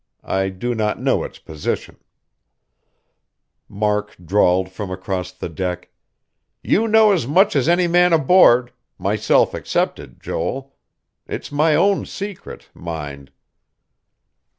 I 0.23 0.49
do 0.49 0.73
not 0.73 0.99
know 0.99 1.23
its 1.23 1.37
position" 1.37 1.97
Mark 3.69 4.15
drawled 4.25 4.71
from 4.71 4.89
across 4.89 5.31
the 5.31 5.47
deck: 5.47 5.91
"You 6.63 6.87
know 6.87 7.11
as 7.11 7.27
much 7.27 7.55
as 7.55 7.69
any 7.69 7.85
man 7.85 8.11
aboard 8.11 8.71
myself 8.97 9.53
excepted, 9.53 10.19
Joel. 10.19 10.75
It's 11.27 11.51
my 11.51 11.75
own 11.75 12.07
secret, 12.07 12.67
mind." 12.73 13.31